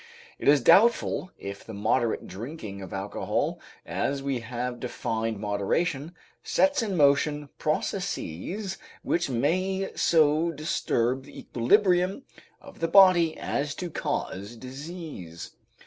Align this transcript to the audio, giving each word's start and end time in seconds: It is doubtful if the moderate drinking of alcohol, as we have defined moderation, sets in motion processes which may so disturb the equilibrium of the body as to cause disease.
It 0.39 0.47
is 0.47 0.61
doubtful 0.63 1.29
if 1.37 1.63
the 1.63 1.75
moderate 1.75 2.25
drinking 2.25 2.81
of 2.81 2.91
alcohol, 2.91 3.59
as 3.85 4.23
we 4.23 4.39
have 4.39 4.79
defined 4.79 5.37
moderation, 5.37 6.15
sets 6.41 6.81
in 6.81 6.97
motion 6.97 7.49
processes 7.59 8.79
which 9.03 9.29
may 9.29 9.91
so 9.95 10.49
disturb 10.49 11.25
the 11.25 11.37
equilibrium 11.37 12.23
of 12.59 12.79
the 12.79 12.87
body 12.87 13.37
as 13.37 13.75
to 13.75 13.91
cause 13.91 14.55
disease. 14.55 15.51